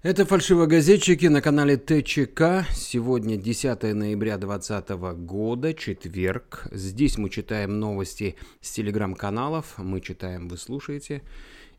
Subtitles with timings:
[0.00, 2.64] Это фальшивогазетчики на канале ТЧК.
[2.72, 4.90] Сегодня 10 ноября 2020
[5.26, 6.68] года, четверг.
[6.70, 9.74] Здесь мы читаем новости с телеграм-каналов.
[9.76, 11.22] Мы читаем, вы слушаете.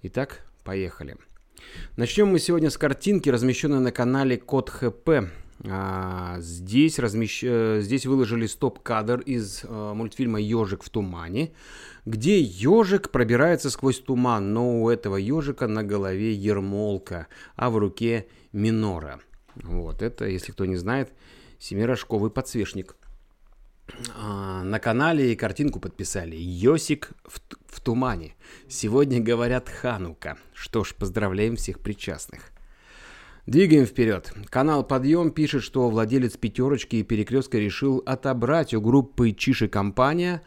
[0.03, 1.15] Итак, поехали.
[1.95, 5.31] Начнем мы сегодня с картинки, размещенной на канале Код ХП.
[5.67, 7.43] А, здесь, размещ...
[7.43, 11.51] Э, здесь выложили стоп-кадр из а, мультфильма «Ежик в тумане»,
[12.05, 18.27] где ежик пробирается сквозь туман, но у этого ежика на голове ермолка, а в руке
[18.53, 19.19] минора.
[19.55, 21.11] Вот это, если кто не знает,
[21.59, 22.95] семирожковый подсвечник.
[24.15, 28.35] А, на канале картинку подписали «Йосик в, в тумане».
[28.69, 30.37] Сегодня говорят «Ханука».
[30.53, 32.51] Что ж, поздравляем всех причастных.
[33.49, 34.31] Двигаем вперед.
[34.51, 40.43] Канал «Подъем» пишет, что владелец «пятерочки» и «Перекрестка» решил отобрать у группы «Чиши компания»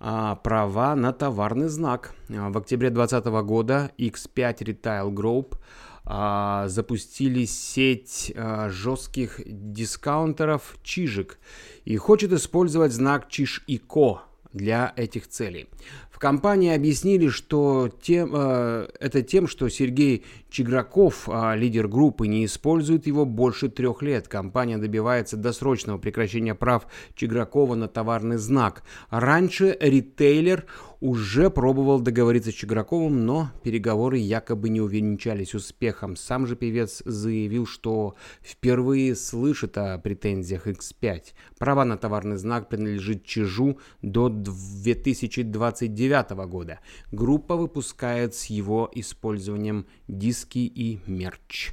[0.00, 2.14] а, права на товарный знак.
[2.30, 5.58] А, в октябре 2020 года X5 Retail Group
[6.04, 8.32] а, запустили сеть
[8.68, 11.38] жестких дискаунтеров «Чижик»
[11.84, 14.22] и хочет использовать знак «Чиж и Ко»
[14.54, 15.68] для этих целей.
[16.16, 22.46] В компании объяснили, что тем, э, это тем, что Сергей Чиграков, э, лидер группы, не
[22.46, 24.26] использует его больше трех лет.
[24.26, 28.82] Компания добивается досрочного прекращения прав Чигракова на товарный знак.
[29.10, 30.64] Раньше ритейлер
[31.00, 36.16] уже пробовал договориться с Чиграковым, но переговоры якобы не увенчались успехом.
[36.16, 41.34] Сам же певец заявил, что впервые слышит о претензиях X5.
[41.58, 46.80] Права на товарный знак принадлежит Чижу до 2029 года.
[47.12, 51.72] Группа выпускает с его использованием диски и мерч.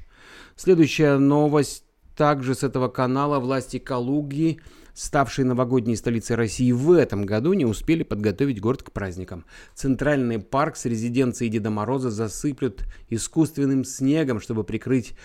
[0.56, 1.86] Следующая новость
[2.16, 4.60] также с этого канала власти Калуги
[4.94, 9.46] ставшей новогодней столицей России в этом году, не успели подготовить город к праздникам.
[9.76, 15.16] Центральный парк с резиденцией Деда Мороза засыплют искусственным снегом, чтобы прикрыть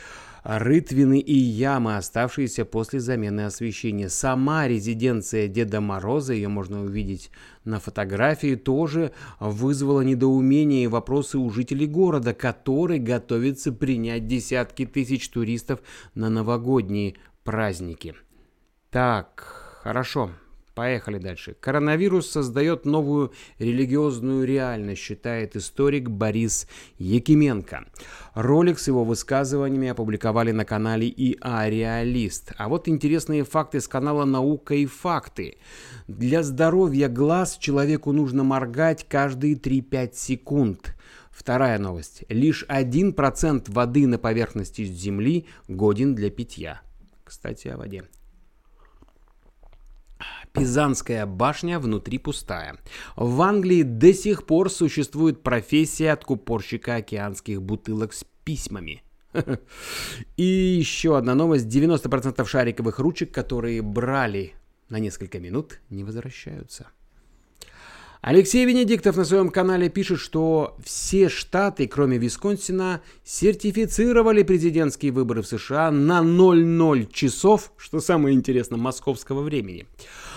[0.44, 4.08] рытвины и ямы, оставшиеся после замены освещения.
[4.08, 7.30] Сама резиденция Деда Мороза, ее можно увидеть
[7.64, 15.28] на фотографии, тоже вызвала недоумение и вопросы у жителей города, который готовится принять десятки тысяч
[15.28, 15.80] туристов
[16.14, 18.14] на новогодние праздники.
[18.90, 19.44] Так,
[19.82, 20.30] хорошо.
[20.74, 21.56] Поехали дальше.
[21.58, 26.68] Коронавирус создает новую религиозную реальность, считает историк Борис
[26.98, 27.86] Якименко.
[28.34, 32.52] Ролик с его высказываниями опубликовали на канале ИА Реалист.
[32.56, 35.58] А вот интересные факты с канала Наука и факты.
[36.06, 40.94] Для здоровья глаз человеку нужно моргать каждые 3-5 секунд.
[41.32, 42.22] Вторая новость.
[42.28, 46.82] Лишь 1% воды на поверхности Земли годен для питья.
[47.24, 48.04] Кстати, о воде.
[50.58, 52.78] Пизанская башня внутри пустая.
[53.16, 59.02] В Англии до сих пор существует профессия откупорщика океанских бутылок с письмами.
[60.36, 61.66] И еще одна новость.
[61.66, 64.54] 90% шариковых ручек, которые брали
[64.88, 66.88] на несколько минут, не возвращаются.
[68.20, 75.46] Алексей Венедиктов на своем канале пишет, что все штаты, кроме Висконсина, сертифицировали президентские выборы в
[75.46, 79.86] США на 00 часов, что самое интересное, московского времени.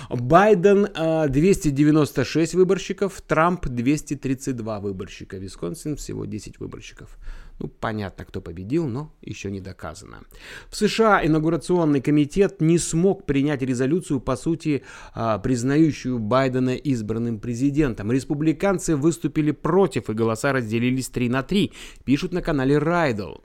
[0.09, 0.89] Байден
[1.31, 7.17] 296 выборщиков, Трамп 232 выборщика, Висконсин всего 10 выборщиков.
[7.61, 10.23] Ну, понятно, кто победил, но еще не доказано.
[10.71, 14.83] В США инаугурационный комитет не смог принять резолюцию, по сути,
[15.13, 18.11] а, признающую Байдена избранным президентом.
[18.11, 21.71] Республиканцы выступили против, и голоса разделились 3 на 3,
[22.03, 23.35] пишут на канале Райдл.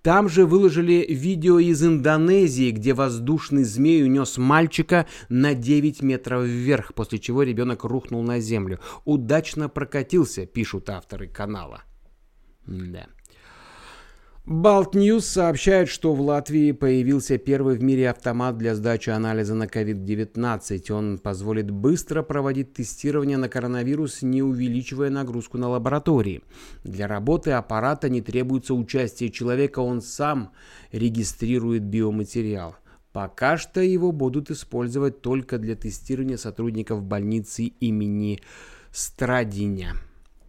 [0.00, 6.94] Там же выложили видео из Индонезии, где воздушный змей унес мальчика на 9 метров вверх,
[6.94, 8.80] после чего ребенок рухнул на землю.
[9.04, 11.82] Удачно прокатился, пишут авторы канала.
[12.66, 13.06] Да.
[14.46, 19.64] Балт Ньюс сообщает, что в Латвии появился первый в мире автомат для сдачи анализа на
[19.64, 20.92] COVID-19.
[20.92, 26.44] Он позволит быстро проводить тестирование на коронавирус, не увеличивая нагрузку на лаборатории.
[26.84, 30.52] Для работы аппарата не требуется участие человека, он сам
[30.92, 32.76] регистрирует биоматериал.
[33.12, 38.40] Пока что его будут использовать только для тестирования сотрудников больницы имени
[38.92, 39.94] Страдиня.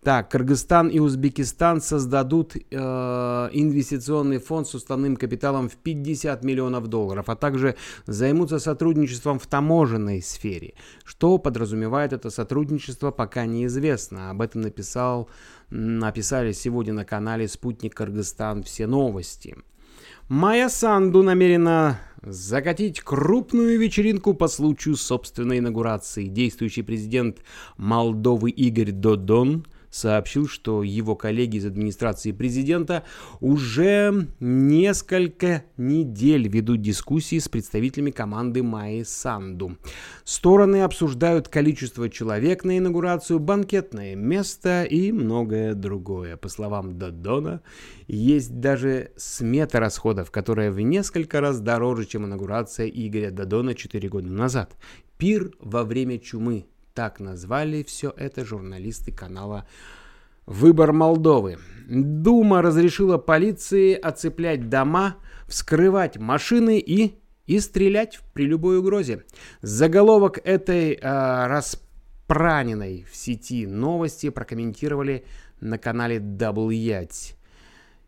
[0.04, 2.60] Так, Кыргызстан и Узбекистан создадут э,
[3.52, 10.22] инвестиционный фонд с уставным капиталом в 50 миллионов долларов, а также займутся сотрудничеством в таможенной
[10.22, 10.76] сфере.
[11.04, 14.30] Что подразумевает это сотрудничество, пока неизвестно.
[14.30, 15.30] Об этом написал,
[15.70, 18.64] написали сегодня на канале «Спутник Кыргызстан.
[18.64, 19.58] Все новости».
[20.30, 26.28] Майя Санду намерена закатить крупную вечеринку по случаю собственной инаугурации.
[26.28, 27.40] Действующий президент
[27.78, 29.66] Молдовы Игорь Додон–
[29.98, 33.04] сообщил, что его коллеги из администрации президента
[33.40, 39.78] уже несколько недель ведут дискуссии с представителями команды Майи Санду.
[40.24, 46.38] Стороны обсуждают количество человек на инаугурацию, банкетное место и многое другое.
[46.38, 47.62] По словам Додона,
[48.08, 54.30] есть даже смета расходов, которая в несколько раз дороже, чем инаугурация Игоря Додона 4 года
[54.30, 54.78] назад.
[55.18, 56.68] Пир во время чумы.
[56.98, 59.68] Так назвали все это журналисты канала
[60.48, 61.60] Выбор Молдовы.
[61.88, 65.18] Дума разрешила полиции оцеплять дома,
[65.48, 69.26] вскрывать машины и и стрелять при любой угрозе.
[69.62, 71.00] Заголовок этой э,
[71.46, 75.24] распраненной в сети новости прокомментировали
[75.62, 77.38] на канале Double Ять.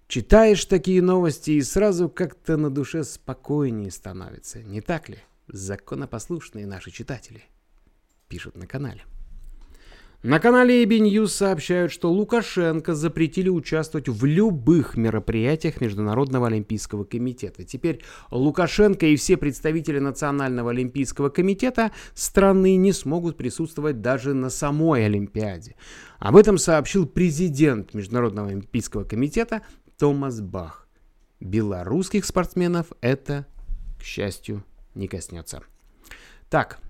[0.07, 5.19] Читаешь такие новости и сразу как-то на душе спокойнее становится, не так ли?
[5.47, 7.43] Законопослушные наши читатели
[8.29, 9.01] пишут на канале.
[10.21, 17.63] На канале AB News сообщают, что Лукашенко запретили участвовать в любых мероприятиях Международного Олимпийского комитета.
[17.63, 25.05] Теперь Лукашенко и все представители Национального Олимпийского комитета страны не смогут присутствовать даже на самой
[25.05, 25.77] Олимпиаде.
[26.19, 29.61] Об этом сообщил президент Международного Олимпийского комитета
[29.97, 30.85] Томас Бах.
[31.39, 33.47] Белорусских спортсменов это,
[33.97, 34.65] к счастью,
[34.95, 35.63] не коснется.
[36.49, 36.81] Так,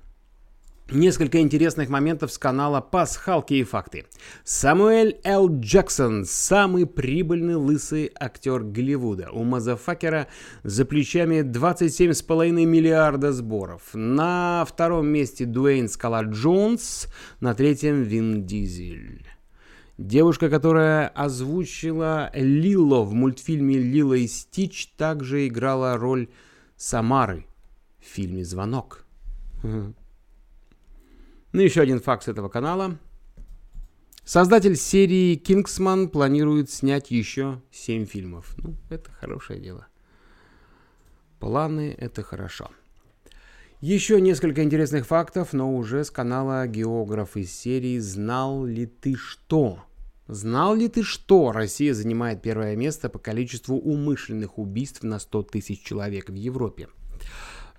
[0.91, 4.07] Несколько интересных моментов с канала «Пасхалки и факты».
[4.44, 5.47] Самуэль Л.
[5.59, 9.30] Джексон– самый прибыльный лысый актер Голливуда.
[9.31, 10.25] У мазафакера
[10.63, 13.83] за плечами 27,5 миллиарда сборов.
[13.94, 17.06] На втором месте Дуэйн Скала Джонс,
[17.39, 19.27] на третьем Вин Дизель.
[20.00, 26.30] Девушка, которая озвучила Лило в мультфильме «Лило и Стич», также играла роль
[26.77, 27.45] Самары
[28.00, 29.06] в фильме «Звонок».
[31.51, 33.00] Ну, еще один факт с этого канала.
[34.24, 38.54] Создатель серии «Кингсман» планирует снять еще 7 фильмов.
[38.57, 39.88] Ну, это хорошее дело.
[41.40, 42.69] Планы— это хорошо.
[43.81, 49.84] Еще несколько интересных фактов, но уже с канала «Географ» из серии «Знал ли ты что?».
[50.28, 55.81] Знал ли ты, что Россия занимает первое место по количеству умышленных убийств на 100 тысяч
[55.81, 56.90] человек в Европе?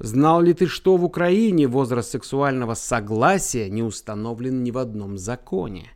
[0.02, 5.91] Знал ли ты, что в Украине возраст сексуального согласия не установлен ни в одном законе?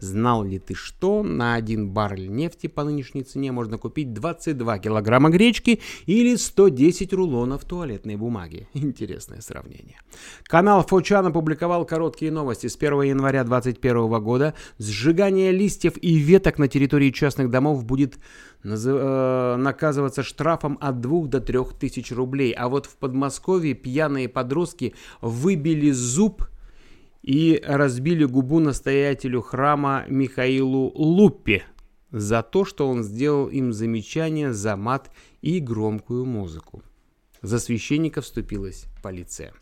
[0.00, 5.30] Знал ли ты, что на один баррель нефти по нынешней цене можно купить 22 килограмма
[5.30, 8.68] гречки или 110 рулонов туалетной бумаги?
[8.74, 10.00] Интересное сравнение.
[10.44, 14.54] Канал Фочан опубликовал короткие новости с 1 января 2021 года.
[14.78, 18.18] Сжигание листьев и веток на территории частных домов будет
[18.64, 22.52] э, наказываться штрафом от 2 до 3 тысяч рублей.
[22.52, 26.44] А вот в Подмосковье пьяные подростки выбили зуб
[27.24, 31.64] и разбили губу настоятелю храма Михаилу Луппе
[32.10, 35.10] за то, что он сделал им замечание за мат
[35.40, 36.82] и громкую музыку.
[37.40, 39.54] За священника вступилась полиция.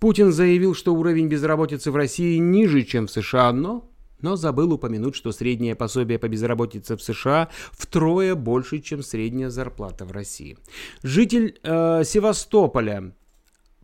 [0.00, 3.88] Путин заявил, что уровень безработицы в России ниже, чем в США, но,
[4.20, 10.04] но забыл упомянуть, что среднее пособие по безработице в США втрое больше, чем средняя зарплата
[10.04, 10.58] в России.
[11.04, 13.14] Житель э, Севастополя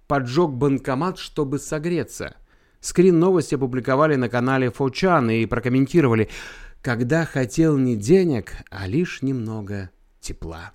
[0.08, 2.34] поджег банкомат, чтобы согреться–
[2.84, 6.28] Скрин новости опубликовали на канале Фочан и прокомментировали,
[6.82, 9.88] когда хотел не денег, а лишь немного
[10.20, 10.72] тепла.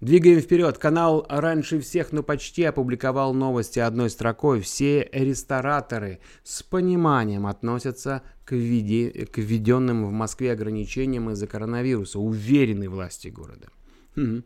[0.00, 0.78] Двигаем вперед.
[0.78, 4.60] Канал раньше всех, но почти опубликовал новости одной строкой.
[4.62, 9.26] Все рестораторы с пониманием относятся к, введи...
[9.26, 12.18] к введенным в Москве ограничениям из-за коронавируса.
[12.18, 13.68] Уверены власти города.
[14.16, 14.42] Хм.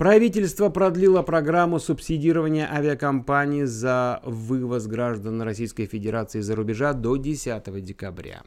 [0.00, 8.42] Правительство продлило программу субсидирования авиакомпаний за вывоз граждан Российской Федерации за рубежа до 10 декабря.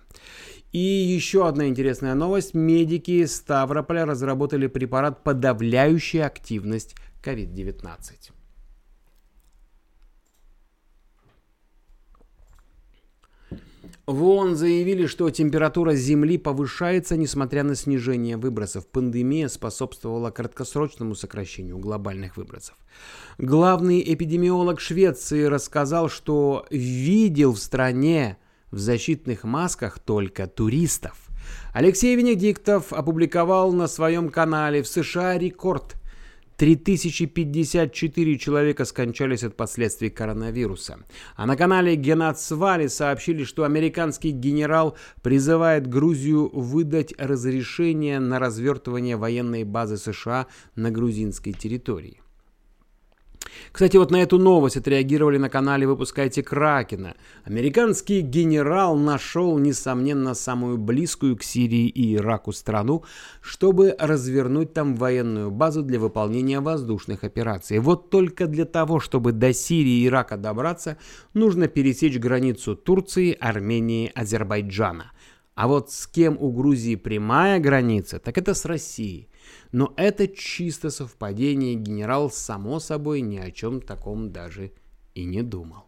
[0.72, 2.56] И еще одна интересная новость.
[2.56, 8.33] Медики Ставрополя разработали препарат, подавляющий активность COVID-19.
[14.06, 18.86] В ООН заявили, что температура Земли повышается, несмотря на снижение выбросов.
[18.86, 22.76] Пандемия способствовала краткосрочному сокращению глобальных выбросов.
[23.38, 28.38] Главный эпидемиолог Швеции рассказал, что видел в стране
[28.72, 31.30] в защитных масках только туристов.
[31.74, 35.96] Алексей Венедиктов опубликовал на своем канале в США рекорд–
[36.58, 41.00] 3054 человека скончались от последствий коронавируса.
[41.36, 49.64] А на канале Генацвали сообщили, что американский генерал призывает Грузию выдать разрешение на развертывание военной
[49.64, 52.23] базы США на грузинской территории.
[53.72, 57.16] Кстати, вот на эту новость отреагировали на канале «Выпускайте Кракена».
[57.44, 63.04] Американский генерал нашел, несомненно, самую близкую к Сирии и Ираку страну,
[63.42, 67.80] чтобы развернуть там военную базу для выполнения воздушных операций.
[67.80, 70.98] Вот только для того, чтобы до Сирии и Ирака добраться,
[71.34, 75.12] нужно пересечь границу Турции, Армении, Азербайджана.
[75.56, 79.30] А вот с кем у Грузии прямая граница, так это с Россией.
[79.74, 84.72] Но это чисто совпадение, генерал, само собой, ни о чем таком даже
[85.16, 85.88] и не думал.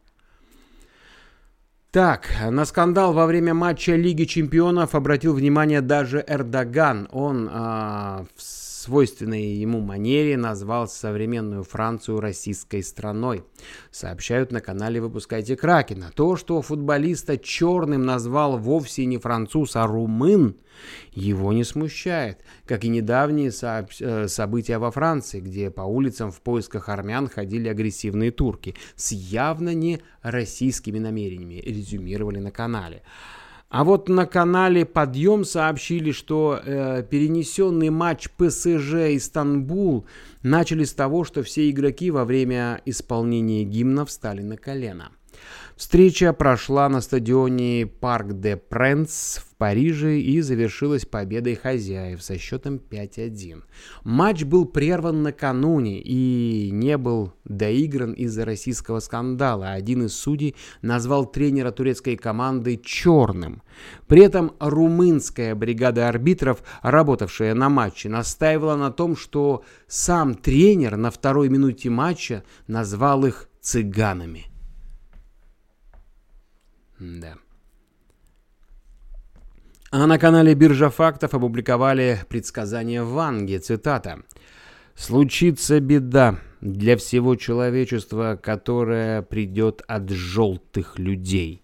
[1.92, 7.08] Так, на скандал во время матча Лиги Чемпионов обратил внимание даже Эрдоган.
[7.12, 8.42] Он а, в
[8.86, 13.44] свойственной ему манере назвал современную Францию российской страной.
[13.92, 16.12] Сообщают на канале «Выпускайте Кракена».
[16.14, 20.56] То, что футболиста черным назвал вовсе не француз, а румын,
[21.14, 26.90] его не смущает, как и недавние э, события во Франции, где по улицам в поисках
[26.90, 33.02] армян ходили агрессивные турки с явно не российскими намерениями, резюмировали на канале.
[33.70, 40.06] А вот на канале «Подъем» сообщили, что э, перенесенный матч ПСЖ Истанбул
[40.44, 45.12] начали с того, что все игроки во время исполнения гимна встали на колено.
[45.76, 53.64] Встреча прошла на стадионе Парк де Пренс Париже и завершилась победой хозяев со счетом 5-1.
[54.04, 59.72] Матч был прерван накануне и не был доигран из-за российского скандала.
[59.72, 63.62] Один из судей назвал тренера турецкой команды «черным».
[64.08, 71.12] При этом румынская бригада арбитров, работавшая на матче, настаивала на том, что сам тренер на
[71.12, 74.48] второй минуте матча назвал их «цыганами».
[77.00, 77.36] Да.
[79.92, 84.24] А на канале Биржа фактов опубликовали предсказание Ванги, цитата.
[84.96, 91.62] «Случится беда для всего человечества, которая придет от желтых людей.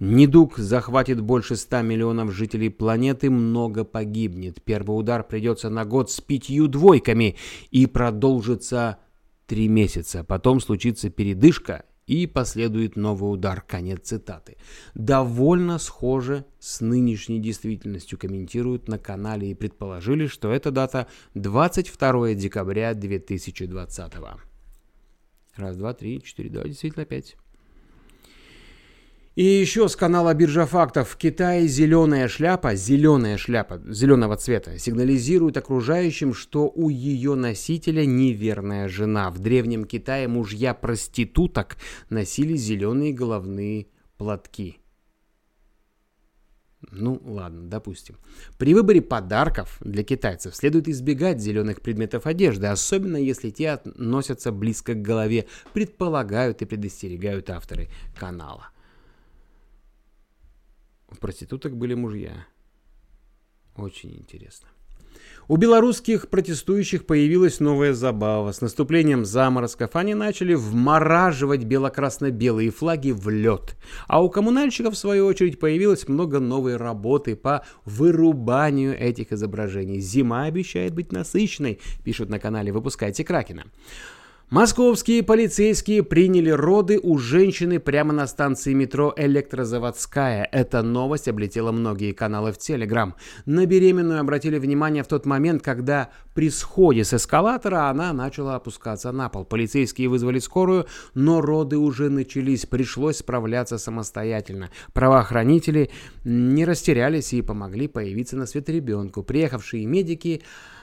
[0.00, 4.62] Недуг захватит больше 100 миллионов жителей планеты, много погибнет.
[4.62, 7.36] Первый удар придется на год с пятью двойками
[7.70, 8.98] и продолжится
[9.46, 10.24] три месяца.
[10.24, 13.60] Потом случится передышка, и последует новый удар.
[13.60, 14.56] Конец цитаты.
[14.94, 22.94] Довольно схоже с нынешней действительностью комментируют на канале и предположили, что эта дата 22 декабря
[22.94, 24.12] 2020.
[25.54, 27.36] Раз, два, три, четыре, да, действительно пять.
[29.36, 31.10] И еще с канала Биржа фактов.
[31.10, 38.88] В Китае зеленая шляпа, зеленая шляпа зеленого цвета, сигнализирует окружающим, что у ее носителя неверная
[38.88, 39.30] жена.
[39.30, 41.76] В древнем Китае мужья проституток
[42.08, 44.78] носили зеленые головные платки.
[46.90, 48.16] Ну, ладно, допустим.
[48.58, 54.94] При выборе подарков для китайцев следует избегать зеленых предметов одежды, особенно если те относятся близко
[54.94, 58.70] к голове, предполагают и предостерегают авторы канала.
[61.20, 62.46] Проституток были мужья.
[63.76, 64.68] Очень интересно.
[65.48, 68.52] У белорусских протестующих появилась новая забава.
[68.52, 73.76] С наступлением заморозков они начали вмораживать бело-красно-белые флаги в лед.
[74.06, 80.00] А у коммунальщиков, в свою очередь, появилось много новой работы по вырубанию этих изображений.
[80.00, 83.64] Зима обещает быть насыщенной, пишут на канале «Выпускайте Кракена».
[84.50, 90.48] Московские полицейские приняли роды у женщины прямо на станции метро Электрозаводская.
[90.50, 93.14] Эта новость облетела многие каналы в Телеграм.
[93.46, 99.12] На беременную обратили внимание в тот момент, когда при сходе с эскалатора она начала опускаться
[99.12, 99.44] на пол.
[99.44, 104.70] Полицейские вызвали скорую, но роды уже начались, пришлось справляться самостоятельно.
[104.92, 105.92] Правоохранители
[106.24, 109.22] не растерялись и помогли появиться на свет ребенку.
[109.22, 110.42] Приехавшие медики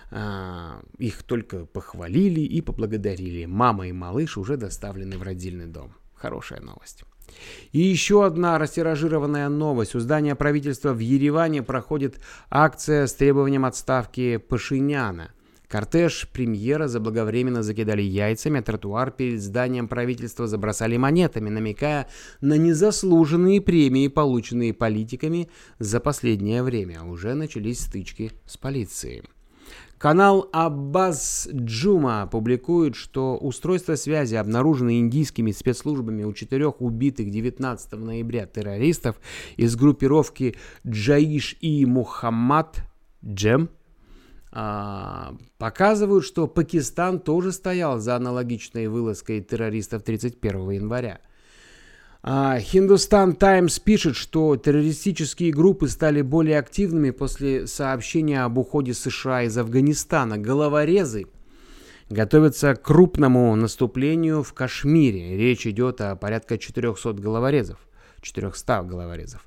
[0.09, 3.45] а, их только похвалили и поблагодарили.
[3.45, 5.93] Мама и малыш уже доставлены в родильный дом.
[6.13, 7.03] Хорошая новость.
[7.71, 9.95] И еще одна растиражированная новость.
[9.95, 15.31] У здания правительства в Ереване проходит акция с требованием отставки Пашиняна.
[15.67, 22.07] Кортеж премьера заблаговременно закидали яйцами, а тротуар перед зданием правительства забросали монетами, намекая
[22.39, 27.03] на незаслуженные премии, полученные политиками за последнее время.
[27.03, 29.23] Уже начались стычки с полицией.
[29.97, 38.45] Канал Аббас Джума публикует, что устройства связи, обнаруженные индийскими спецслужбами у четырех убитых 19 ноября
[38.45, 39.19] террористов
[39.55, 42.83] из группировки Джаиш и Мухаммад
[43.25, 43.69] Джем,
[44.51, 51.21] а, показывают, что Пакистан тоже стоял за аналогичной вылазкой террористов 31 января.
[52.25, 59.57] Хиндустан Таймс пишет, что террористические группы стали более активными после сообщения об уходе США из
[59.57, 60.37] Афганистана.
[60.37, 61.27] Головорезы
[62.09, 65.37] готовится к крупному наступлению в Кашмире.
[65.37, 67.79] Речь идет о порядка 400 головорезов.
[68.21, 69.45] 400 головорезов.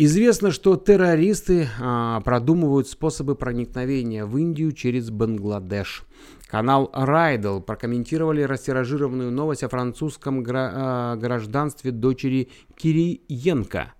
[0.00, 6.04] Известно, что террористы а, продумывают способы проникновения в Индию через Бангладеш.
[6.46, 13.92] Канал Райдл прокомментировали растиражированную новость о французском гра- а, гражданстве дочери Кириенко,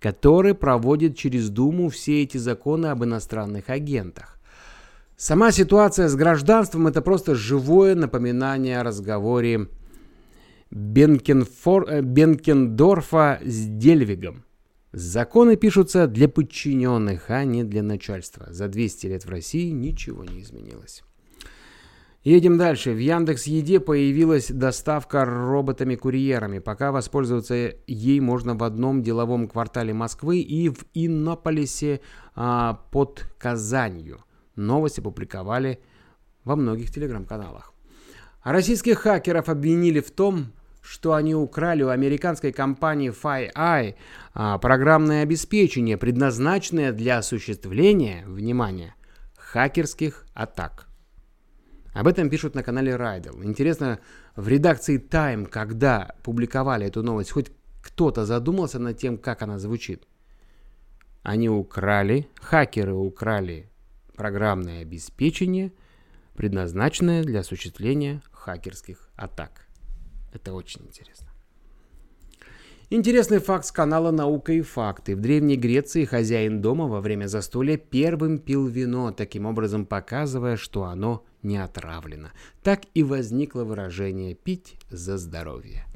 [0.00, 4.40] который проводит через Думу все эти законы об иностранных агентах.
[5.16, 9.68] Сама ситуация с гражданством– это просто живое напоминание о разговоре
[10.72, 10.76] э,
[12.02, 14.43] Бенкендорфа с Дельвигом.
[14.96, 18.46] Законы пишутся для подчиненных, а не для начальства.
[18.50, 21.02] За 200 лет в России ничего не изменилось.
[22.22, 22.92] Едем дальше.
[22.92, 26.60] В Яндекс Еде появилась доставка роботами-курьерами.
[26.60, 32.00] Пока воспользоваться ей можно в одном деловом квартале Москвы и в Иннополисе
[32.36, 34.22] а, под Казанью.
[34.54, 35.80] Новости публиковали
[36.44, 37.74] во многих телеграм-каналах.
[38.44, 40.52] Российских хакеров обвинили в том,
[40.84, 43.94] что они украли у американской компании FireEye
[44.34, 48.94] а, программное обеспечение, предназначенное для осуществления, внимание,
[49.36, 50.86] хакерских атак.
[51.94, 53.42] Об этом пишут на канале Rydell.
[53.44, 53.98] Интересно,
[54.36, 57.50] в редакции Time, когда публиковали эту новость, хоть
[57.80, 60.06] кто-то задумался над тем, как она звучит?
[61.22, 63.70] Они украли, хакеры украли
[64.16, 65.72] программное обеспечение,
[66.36, 69.64] предназначенное для осуществления хакерских атак.
[70.34, 71.28] Это очень интересно.
[72.90, 75.16] Интересный факт с канала «Наука и факты».
[75.16, 80.84] В Древней Греции хозяин дома во время застолья первым пил вино, таким образом показывая, что
[80.84, 82.32] оно не отравлено.
[82.62, 85.86] Так и возникло выражение «пить за здоровье».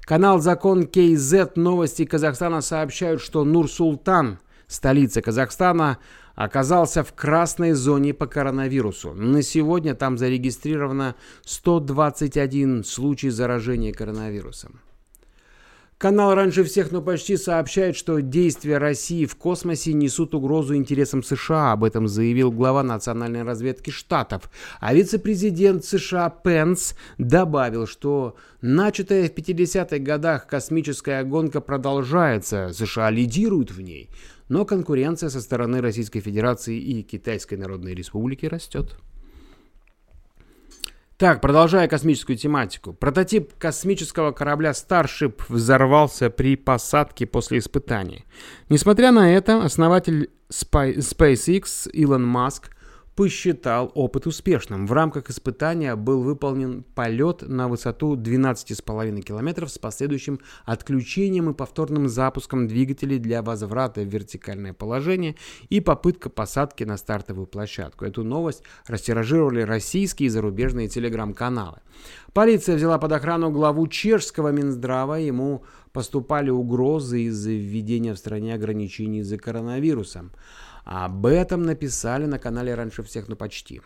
[0.00, 5.98] Канал «Закон КЗ» новости Казахстана сообщают, что Нур-Султан, столица Казахстана,
[6.34, 9.12] оказался в красной зоне по коронавирусу.
[9.14, 11.14] На сегодня там зарегистрировано
[11.44, 14.80] 121 случай заражения коронавирусом.
[15.96, 21.72] Канал раньше всех, но почти сообщает, что действия России в космосе несут угрозу интересам США.
[21.72, 24.50] Об этом заявил глава национальной разведки Штатов.
[24.80, 32.72] А вице-президент США Пенс добавил, что начатая в 50-х годах космическая гонка продолжается.
[32.74, 34.10] США лидируют в ней
[34.48, 38.96] но конкуренция со стороны Российской Федерации и Китайской Народной Республики растет.
[41.16, 42.92] Так, продолжая космическую тематику.
[42.92, 48.24] Прототип космического корабля Starship взорвался при посадке после испытаний.
[48.68, 52.73] Несмотря на это, основатель SpaceX Илон Маск
[53.14, 54.86] посчитал опыт успешным.
[54.86, 62.08] В рамках испытания был выполнен полет на высоту 12,5 км с последующим отключением и повторным
[62.08, 65.36] запуском двигателей для возврата в вертикальное положение
[65.68, 68.04] и попытка посадки на стартовую площадку.
[68.04, 71.78] Эту новость растиражировали российские и зарубежные телеграм-каналы.
[72.32, 75.14] Полиция взяла под охрану главу чешского Минздрава.
[75.20, 80.30] Ему поступали угрозы из-за введения в стране ограничений из-за коронавируса.
[80.84, 83.80] Об этом написали на канале раньше всех, ну почти.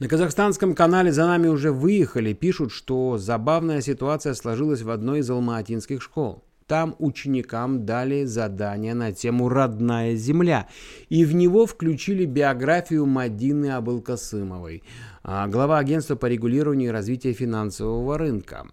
[0.00, 5.30] На казахстанском канале «За нами уже выехали» пишут, что забавная ситуация сложилась в одной из
[5.30, 6.42] алматинских школ.
[6.66, 10.68] Там ученикам дали задание на тему «Родная земля»,
[11.10, 14.84] и в него включили биографию Мадины Абылкасымовой,
[15.22, 18.68] а, глава агентства по регулированию и развитию финансового рынка.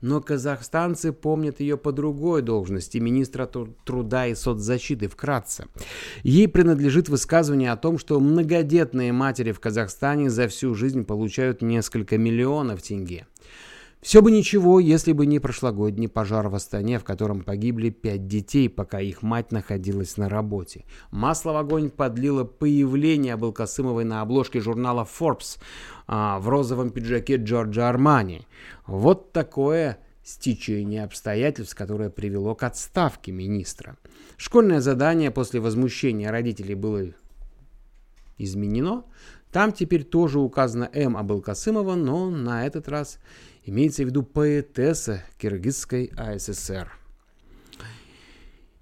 [0.00, 5.66] Но казахстанцы помнят ее по другой должности министра труда и соцзащиты вкратце.
[6.22, 12.16] Ей принадлежит высказывание о том, что многодетные матери в Казахстане за всю жизнь получают несколько
[12.16, 13.26] миллионов тенге.
[14.00, 18.68] Все бы ничего, если бы не прошлогодний пожар в Астане, в котором погибли пять детей,
[18.68, 20.84] пока их мать находилась на работе.
[21.10, 25.58] Масло в огонь подлило появление Абылкасымовой на обложке журнала Forbes
[26.06, 28.46] а, в розовом пиджаке Джорджа Армани.
[28.86, 33.96] Вот такое стечение обстоятельств, которое привело к отставке министра.
[34.36, 37.06] Школьное задание после возмущения родителей было
[38.36, 39.04] изменено.
[39.50, 41.16] Там теперь тоже указано М.
[41.16, 43.18] Абылкасымова, но на этот раз
[43.68, 46.90] Имеется в виду поэтесса Киргизской АССР.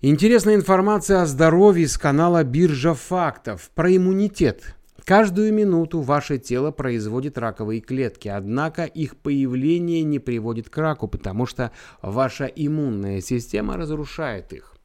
[0.01, 4.77] Интересная информация о здоровье с канала Биржа фактов про иммунитет.
[5.05, 11.47] Каждую минуту ваше тело производит раковые клетки, однако их появление не приводит к раку, потому
[11.47, 14.77] что ваша иммунная система разрушает их.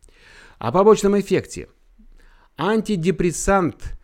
[0.58, 1.70] О побочном эффекте.
[2.58, 4.00] Антидепрессант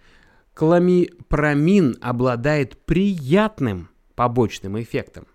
[0.54, 5.26] кламипромин обладает приятным побочным эффектом.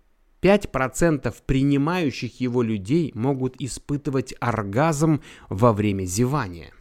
[0.42, 6.72] 5% принимающих его людей могут испытывать оргазм во время зевания.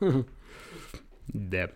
[1.32, 1.70] Да.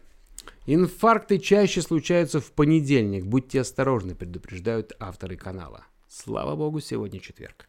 [0.67, 3.25] Инфаркты чаще случаются в понедельник.
[3.25, 5.85] Будьте осторожны, предупреждают авторы канала.
[6.09, 7.69] Слава богу, сегодня четверг.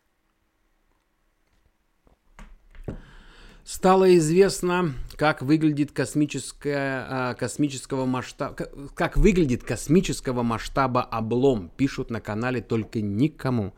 [3.65, 8.56] Стало известно, как выглядит космическая, космического масштаба,
[8.93, 13.73] как выглядит космического масштаба облом, пишут на канале только никому.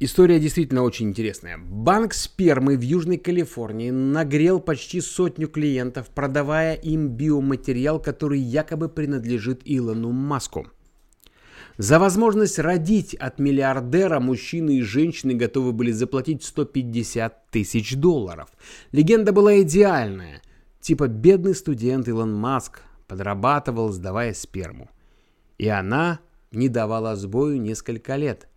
[0.00, 1.58] История действительно очень интересная.
[1.58, 9.60] Банк спермы в Южной Калифорнии нагрел почти сотню клиентов, продавая им биоматериал, который якобы принадлежит
[9.66, 10.68] Илону Маску.
[11.76, 18.48] За возможность родить от миллиардера мужчины и женщины готовы были заплатить 150 тысяч долларов.
[18.92, 20.40] Легенда была идеальная.
[20.80, 24.88] Типа бедный студент Илон Маск подрабатывал, сдавая сперму.
[25.58, 26.20] И она
[26.52, 28.48] не давала сбою несколько лет.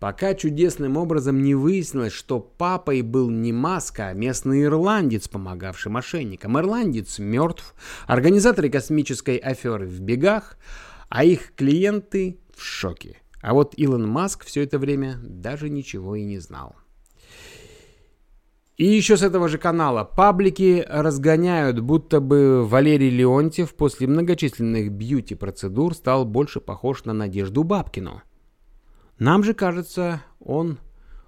[0.00, 6.58] Пока чудесным образом не выяснилось, что папой был не Маска, а местный ирландец, помогавший мошенникам.
[6.58, 7.74] Ирландец мертв,
[8.06, 10.56] организаторы космической аферы в бегах,
[11.08, 13.18] а их клиенты в шоке.
[13.42, 16.76] А вот Илон Маск все это время даже ничего и не знал.
[18.76, 25.94] И еще с этого же канала паблики разгоняют, будто бы Валерий Леонтьев после многочисленных бьюти-процедур
[25.94, 28.22] стал больше похож на Надежду Бабкину.
[29.18, 30.78] Нам же кажется, он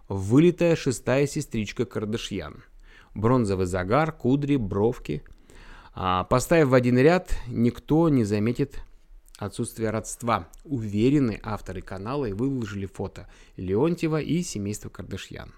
[0.08, 2.64] вылитая шестая сестричка Кардашьян.
[3.14, 5.22] Бронзовый загар, кудри, бровки.
[5.94, 8.82] А поставив в один ряд, никто не заметит
[9.38, 10.48] отсутствие родства.
[10.64, 15.54] Уверены авторы канала и выложили фото Леонтьева и семейства Кардашьян.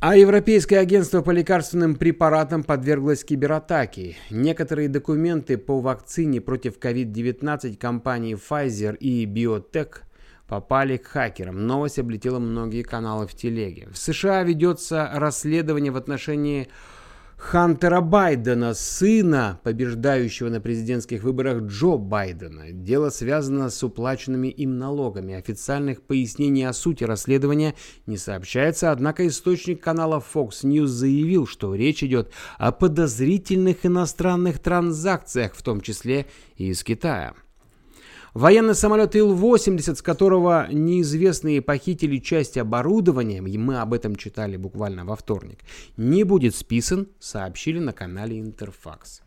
[0.00, 4.16] А Европейское агентство по лекарственным препаратам подверглось кибератаке.
[4.30, 10.02] Некоторые документы по вакцине против COVID-19 компании Pfizer и Biotech
[10.46, 11.66] попали к хакерам.
[11.66, 13.88] Новость облетела многие каналы в телеге.
[13.90, 16.68] В США ведется расследование в отношении
[17.38, 22.72] Хантера Байдена, сына побеждающего на президентских выборах Джо Байдена.
[22.72, 25.34] Дело связано с уплаченными им налогами.
[25.34, 27.74] Официальных пояснений о сути расследования
[28.06, 35.54] не сообщается, однако источник канала Fox News заявил, что речь идет о подозрительных иностранных транзакциях,
[35.54, 37.34] в том числе и из Китая.
[38.38, 45.04] Военный самолет Ил-80, с которого неизвестные похитили часть оборудования, и мы об этом читали буквально
[45.04, 45.58] во вторник,
[45.96, 49.22] не будет списан, сообщили на канале Интерфакс.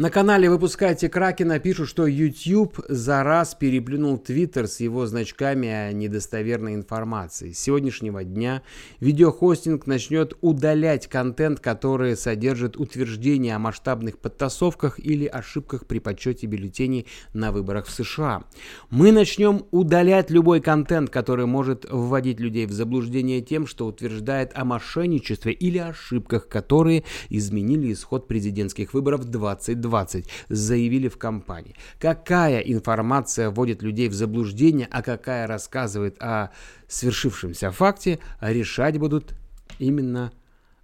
[0.00, 5.92] На канале «Выпускайте Кракена» пишут, что YouTube за раз переплюнул Twitter с его значками о
[5.92, 7.52] недостоверной информации.
[7.52, 8.62] С сегодняшнего дня
[9.00, 17.06] видеохостинг начнет удалять контент, который содержит утверждения о масштабных подтасовках или ошибках при подсчете бюллетеней
[17.34, 18.44] на выборах в США.
[18.88, 24.64] Мы начнем удалять любой контент, который может вводить людей в заблуждение тем, что утверждает о
[24.64, 31.74] мошенничестве или ошибках, которые изменили исход президентских выборов 2020 2020 заявили в компании.
[31.98, 36.50] Какая информация вводит людей в заблуждение, а какая рассказывает о
[36.88, 39.34] свершившемся факте, решать будут
[39.78, 40.32] именно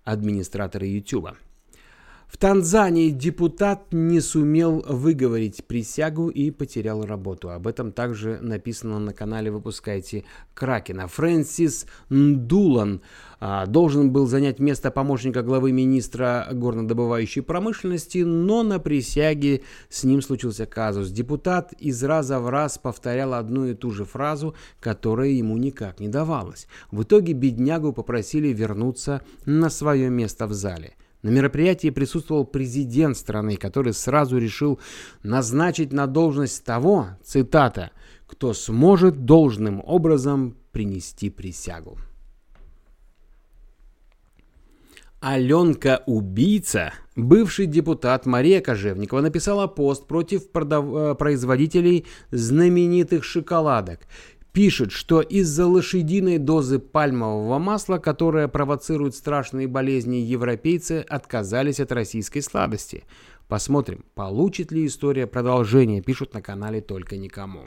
[0.04, 1.36] администраторы YouTube.
[2.36, 7.48] В Танзании депутат не сумел выговорить присягу и потерял работу.
[7.48, 11.06] Об этом также написано на канале «Выпускайте Кракена».
[11.06, 13.00] Фрэнсис Ндулан
[13.40, 20.20] а, должен был занять место помощника главы министра горнодобывающей промышленности, но на присяге с ним
[20.20, 21.08] случился казус.
[21.08, 26.08] Депутат из раза в раз повторял одну и ту же фразу, которая ему никак не
[26.08, 26.68] давалась.
[26.90, 33.56] В итоге беднягу попросили вернуться на свое место в зале– на мероприятии присутствовал президент страны,
[33.56, 34.78] который сразу решил
[35.22, 37.90] назначить на должность того, цитата,
[38.26, 41.98] «кто сможет должным образом принести присягу».
[45.20, 50.84] Аленка-убийца, бывший депутат Мария Кожевникова, написала пост против продав...
[50.94, 54.00] Э, производителей знаменитых шоколадок
[54.56, 62.40] пишет, что из-за лошадиной дозы пальмового масла, которая провоцирует страшные болезни, европейцы отказались от российской
[62.40, 63.04] сладости.
[63.48, 67.66] Посмотрим, получит ли история продолжение, пишут на канале «Только никому».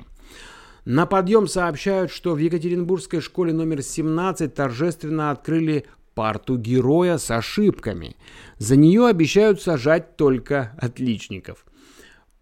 [0.83, 8.15] На подъем сообщают, что в Екатеринбургской школе номер 17 торжественно открыли парту героя с ошибками.
[8.57, 11.65] За нее обещают сажать только отличников.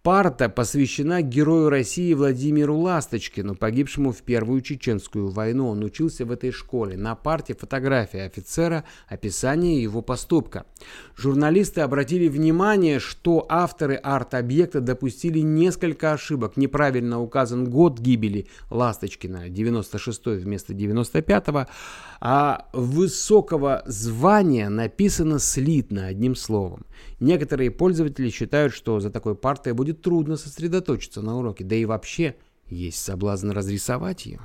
[0.04, 5.68] Парта посвящена герою России Владимиру Ласточкину, погибшему в Первую Чеченскую войну.
[5.68, 6.96] Он учился в этой школе.
[6.96, 10.66] На парте фотография офицера, описание его поступка.
[11.18, 16.56] Журналисты обратили внимание, что авторы арт-объекта допустили несколько ошибок.
[16.56, 21.68] Неправильно указан год гибели Ласточкина, 96 вместо 95 -го,
[22.22, 26.86] а высокого звания написано слитно одним словом.
[27.20, 32.36] Некоторые пользователи считают, что за такой партой будет трудно сосредоточиться на уроке, да и вообще
[32.67, 34.39] есть соблазн разрисовать ее.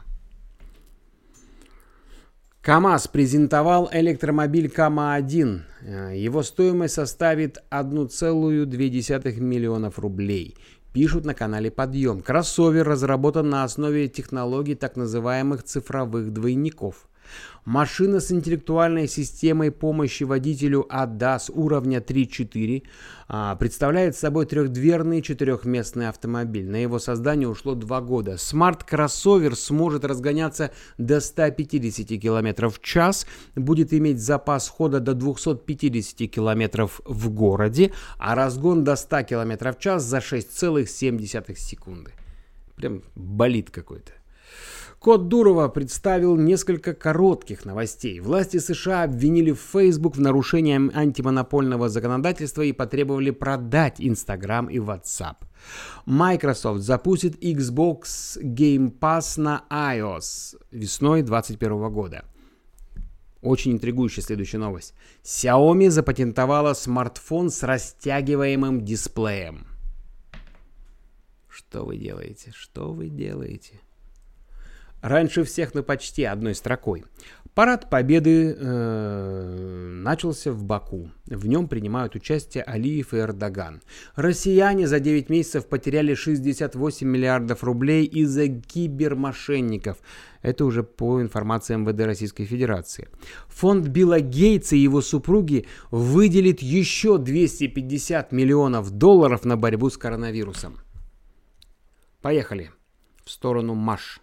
[2.63, 6.15] КАМАЗ презентовал электромобиль КАМА-1.
[6.15, 10.57] Его стоимость составит 1,2 миллионов рублей.
[10.93, 12.23] Пишут на канале Подъем.
[12.23, 17.09] Кроссовер разработан на основе технологий так называемых цифровых двойников.
[17.65, 22.83] Машина с интеллектуальной системой помощи водителю ADAS уровня 3.4
[23.29, 26.69] а, представляет собой трехдверный четырехместный автомобиль.
[26.69, 28.37] На его создание ушло два года.
[28.37, 36.89] Смарт-кроссовер сможет разгоняться до 150 км в час, будет иметь запас хода до 250 км
[37.05, 42.11] в городе, а разгон до 100 км в час за 6,7 секунды.
[42.75, 44.13] Прям болит какой-то.
[45.03, 48.21] Код Дурова представил несколько коротких новостей.
[48.21, 55.39] Власти США обвинили Facebook в нарушении антимонопольного законодательства и потребовали продать Instagram и WhatsApp.
[56.07, 62.25] Microsoft запустит Xbox Game Pass на iOS весной 2021 года.
[63.41, 64.95] Очень интригующая следующая новость.
[65.25, 69.67] Xiaomi запатентовала смартфон с растягиваемым дисплеем.
[71.49, 72.53] Что вы делаете?
[72.55, 73.81] Что вы делаете?
[75.03, 77.05] Раньше всех, но почти одной строкой.
[77.55, 81.11] Парад Победы э, начался в Баку.
[81.27, 83.83] В нем принимают участие Алиев и Эрдоган.
[84.15, 89.99] Россияне за 9 месяцев потеряли 68 миллиардов рублей из-за кибермошенников.
[90.41, 93.09] Это уже по информации МВД Российской Федерации.
[93.49, 100.79] Фонд Билла Гейтса и его супруги выделит еще 250 миллионов долларов на борьбу с коронавирусом.
[102.23, 102.71] Поехали
[103.25, 104.23] в сторону Маш.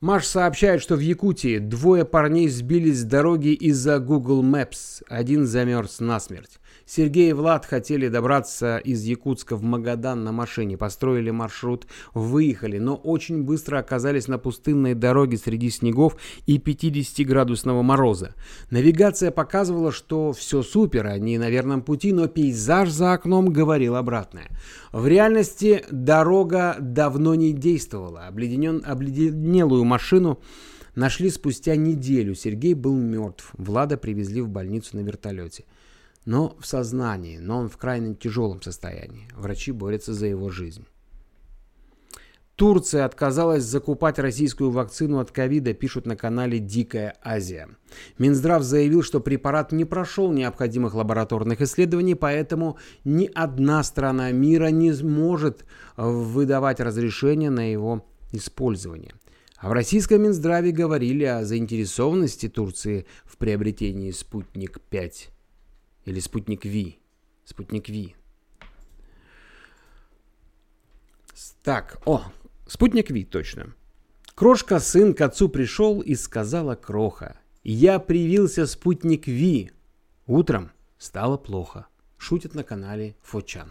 [0.00, 5.02] Маш сообщает, что в Якутии двое парней сбились с дороги из-за Google Maps.
[5.08, 6.60] Один замерз насмерть.
[6.90, 12.94] Сергей и Влад хотели добраться из Якутска в Магадан на машине, построили маршрут, выехали, но
[12.94, 18.34] очень быстро оказались на пустынной дороге среди снегов и 50-градусного мороза.
[18.70, 24.48] Навигация показывала, что все супер, они на верном пути, но пейзаж за окном говорил обратное.
[24.90, 28.28] В реальности дорога давно не действовала.
[28.28, 30.40] Обледенен, обледенелую машину
[30.94, 32.34] нашли спустя неделю.
[32.34, 33.50] Сергей был мертв.
[33.54, 35.64] Влада привезли в больницу на вертолете
[36.28, 39.28] но в сознании, но он в крайне тяжелом состоянии.
[39.34, 40.84] Врачи борются за его жизнь.
[42.54, 47.68] Турция отказалась закупать российскую вакцину от ковида, пишут на канале «Дикая Азия».
[48.18, 54.92] Минздрав заявил, что препарат не прошел необходимых лабораторных исследований, поэтому ни одна страна мира не
[54.92, 55.64] сможет
[55.96, 59.14] выдавать разрешение на его использование.
[59.58, 65.30] А в российском Минздраве говорили о заинтересованности Турции в приобретении «Спутник-5».
[66.04, 66.98] Или спутник Ви.
[67.44, 68.14] Спутник Ви.
[71.62, 72.22] Так, о,
[72.66, 73.74] спутник Ви, точно.
[74.34, 77.40] Крошка сын к отцу пришел и сказала Кроха.
[77.64, 79.70] Я привился спутник Ви.
[80.26, 81.86] Утром стало плохо.
[82.16, 83.70] Шутит на канале Фочан.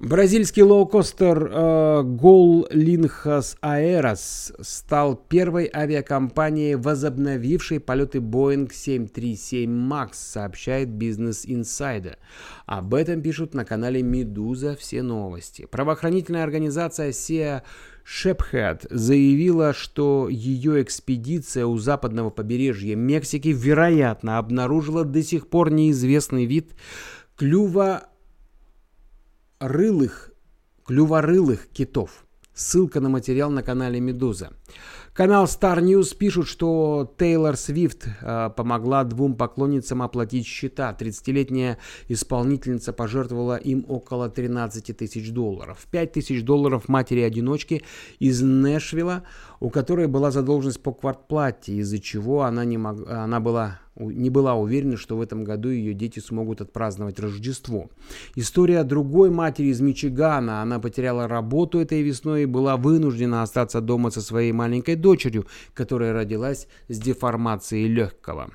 [0.00, 10.88] Бразильский лоукостер э, Gol Linhas Aeras стал первой авиакомпанией, возобновившей полеты Boeing 737 MAX, сообщает
[10.88, 12.16] Business Insider.
[12.64, 15.68] Об этом пишут на канале Медуза все новости.
[15.70, 17.60] Правоохранительная организация SEA
[18.02, 26.46] Шепхед заявила, что ее экспедиция у западного побережья Мексики, вероятно, обнаружила до сих пор неизвестный
[26.46, 26.70] вид
[27.36, 28.09] клюва
[29.60, 30.32] рылых,
[30.86, 32.24] клюворылых китов.
[32.52, 34.50] Ссылка на материал на канале Медуза.
[35.14, 40.96] Канал Star News пишут, что Тейлор Свифт э, помогла двум поклонницам оплатить счета.
[40.98, 45.86] 30-летняя исполнительница пожертвовала им около 13 тысяч долларов.
[45.90, 47.82] 5 тысяч долларов матери-одиночки
[48.18, 49.24] из Нэшвилла,
[49.58, 54.54] у которой была задолженность по квартплате, из-за чего она, не, мог, она была не была
[54.54, 57.90] уверена, что в этом году ее дети смогут отпраздновать Рождество.
[58.34, 60.62] История другой матери из Мичигана.
[60.62, 66.12] Она потеряла работу этой весной и была вынуждена остаться дома со своей маленькой дочерью, которая
[66.12, 68.50] родилась с деформацией легкого.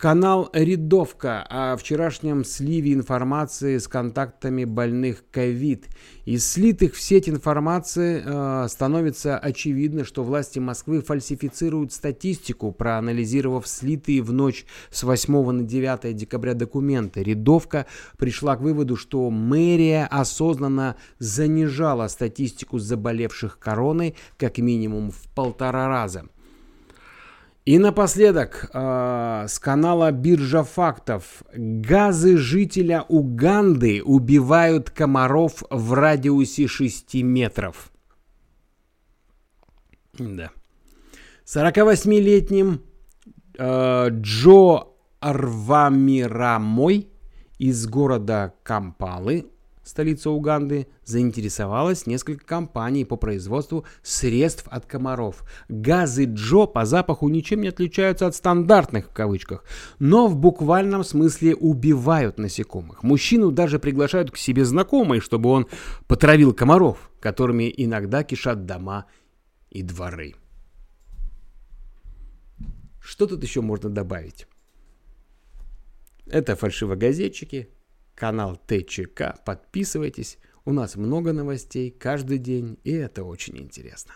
[0.00, 5.88] Канал «Рядовка» о вчерашнем сливе информации с контактами больных ковид.
[6.24, 14.22] Из слитых в сеть информации э, становится очевидно, что власти Москвы фальсифицируют статистику, проанализировав слитые
[14.22, 17.22] в ночь с 8 на 9 декабря документы.
[17.22, 17.84] «Рядовка»
[18.16, 26.24] пришла к выводу, что мэрия осознанно занижала статистику заболевших короной как минимум в полтора раза.
[27.66, 31.42] И напоследок, э, с канала Биржа фактов.
[31.52, 37.92] Газы жителя Уганды убивают комаров в радиусе 6 метров.
[40.18, 40.50] Да.
[41.44, 42.82] 48-летним
[43.58, 44.86] э, Джо
[45.20, 47.08] Арвамирамой
[47.58, 49.49] из города Кампалы
[49.90, 55.44] столица Уганды, заинтересовалась несколько компаний по производству средств от комаров.
[55.68, 59.64] Газы Джо по запаху ничем не отличаются от стандартных в кавычках,
[59.98, 63.02] но в буквальном смысле убивают насекомых.
[63.02, 65.66] Мужчину даже приглашают к себе знакомые, чтобы он
[66.06, 69.06] потравил комаров, которыми иногда кишат дома
[69.70, 70.34] и дворы.
[73.00, 74.46] Что тут еще можно добавить?
[76.26, 77.70] Это фальшивогазетчики,
[78.20, 79.34] канал ТЧК.
[79.46, 80.38] Подписывайтесь.
[80.66, 84.12] У нас много новостей каждый день, и это очень интересно.